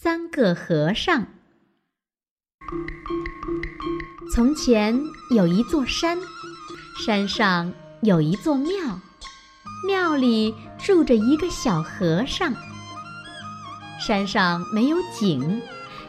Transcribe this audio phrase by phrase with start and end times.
[0.00, 1.26] 三个和尚。
[4.32, 4.96] 从前
[5.34, 6.16] 有一座山，
[7.04, 7.72] 山上
[8.02, 9.00] 有一座庙，
[9.84, 12.54] 庙里住着一个小和尚。
[13.98, 15.60] 山上没有井，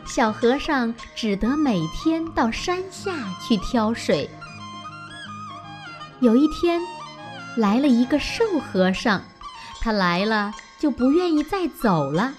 [0.05, 3.11] 小和尚只得每天到山下
[3.41, 4.29] 去挑水。
[6.19, 6.79] 有一天，
[7.57, 9.23] 来了一个瘦和尚，
[9.81, 12.35] 他来了就不愿意再走了。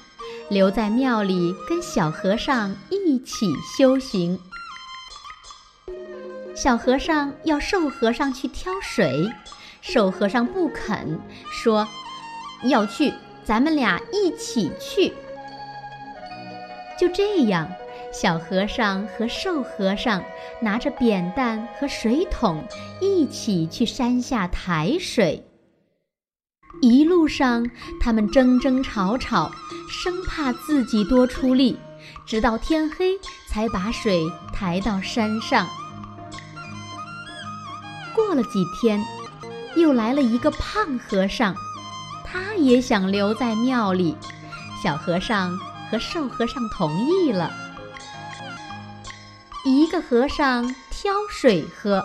[0.50, 3.46] 留在庙里跟小和尚一起
[3.78, 4.38] 修行。
[6.56, 9.30] 小和尚要瘦和尚去挑水，
[9.80, 11.18] 瘦和尚不肯，
[11.50, 11.86] 说
[12.68, 15.14] ：“要去，咱们俩一起去。”
[16.98, 17.70] 就这样，
[18.12, 20.22] 小和尚和瘦和尚
[20.60, 22.62] 拿着扁担和水桶，
[23.00, 25.42] 一起去山下抬水。
[26.80, 27.68] 一路上，
[28.00, 29.50] 他们争争吵吵，
[29.88, 31.78] 生怕自己多出力，
[32.24, 35.68] 直到天黑才把水抬到山上。
[38.14, 39.04] 过了几天，
[39.76, 41.54] 又来了一个胖和尚，
[42.24, 44.16] 他也想留在庙里。
[44.82, 45.58] 小和尚
[45.90, 47.52] 和瘦和尚同意了。
[49.64, 52.02] 一个和尚挑水喝，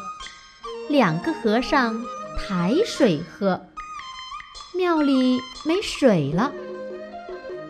[0.89, 2.03] 两个和尚
[2.37, 3.61] 抬水喝。
[4.77, 6.51] 庙里没水了，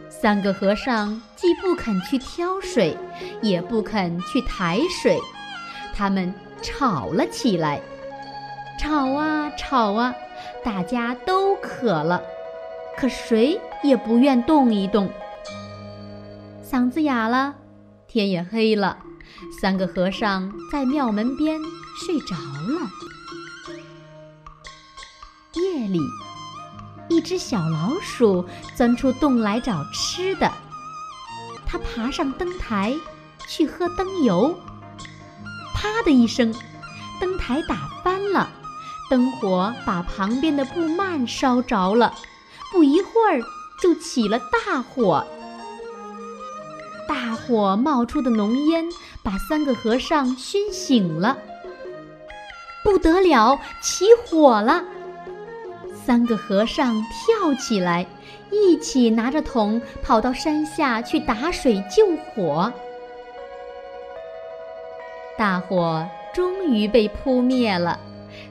[0.09, 2.97] 三个和尚既不肯去挑水，
[3.44, 5.20] 也不肯去抬水，
[5.94, 7.80] 他们吵了起来。
[8.80, 10.14] 吵啊吵啊，
[10.64, 12.22] 大家都渴了，
[12.97, 15.09] 可谁也不愿动一动。
[16.67, 17.53] 嗓子哑了，
[18.08, 18.97] 天也黑了，
[19.62, 21.59] 三个和尚在庙门边
[22.03, 22.90] 睡着了。
[25.53, 26.00] 夜里。
[27.16, 30.52] 一只小老鼠钻出洞来找吃的，
[31.66, 32.94] 它爬上灯台
[33.47, 34.53] 去喝灯油。
[35.73, 36.53] 啪的一声，
[37.22, 38.49] 灯台打翻了，
[39.09, 42.13] 灯火把旁边的布幔烧着了。
[42.73, 43.41] 不一会儿，
[43.81, 45.25] 就起了大火。
[47.07, 48.84] 大火冒出的浓烟
[49.23, 51.38] 把三个和尚熏醒了。
[52.84, 54.84] 不得了，起火了！
[56.05, 58.05] 三个和尚跳起来，
[58.51, 62.71] 一起拿着桶跑到山下去打水救火。
[65.35, 67.99] 大火终于被扑灭了。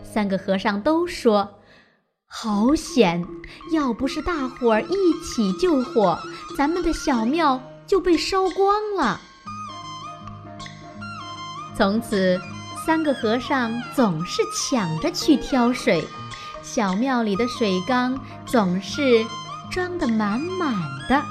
[0.03, 1.48] 三个和尚都说
[2.26, 3.25] ：“好险！
[3.72, 6.19] 要不是大伙儿一起救火，
[6.59, 9.21] 咱们的小庙就被烧光了。”
[11.78, 12.41] 从此，
[12.84, 16.04] 三个和尚总是抢着去挑水。
[16.75, 19.25] 小庙里的水缸总是
[19.71, 20.75] 装得满满
[21.09, 21.23] 的。